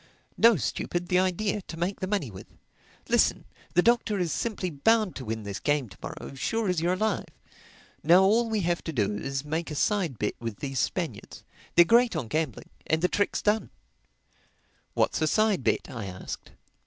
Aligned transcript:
"No, 0.35 0.55
stupid. 0.55 1.09
The 1.09 1.19
idea—to 1.19 1.77
make 1.77 1.99
the 1.99 2.07
money 2.07 2.31
with. 2.31 2.47
Listen: 3.07 3.45
the 3.75 3.83
Doctor 3.83 4.17
is 4.17 4.31
simply 4.31 4.71
bound 4.71 5.15
to 5.15 5.25
win 5.25 5.43
this 5.43 5.59
game 5.59 5.89
to 5.89 5.97
morrow, 6.01 6.33
sure 6.33 6.67
as 6.67 6.81
you're 6.81 6.93
alive. 6.93 7.27
Now 8.01 8.23
all 8.23 8.49
we 8.49 8.61
have 8.61 8.83
to 8.85 8.91
do 8.91 9.15
is 9.19 9.43
to 9.43 9.47
make 9.47 9.69
a 9.69 9.75
side 9.75 10.17
bet 10.17 10.33
with 10.39 10.57
these 10.57 10.79
Spaniards—they're 10.79 11.85
great 11.85 12.15
on 12.15 12.29
gambling—and 12.29 13.03
the 13.03 13.09
trick's 13.09 13.43
done." 13.43 13.69
"What's 14.95 15.21
a 15.21 15.27
side 15.27 15.63
bet?" 15.63 15.87
I 15.87 16.05
asked. 16.05 16.49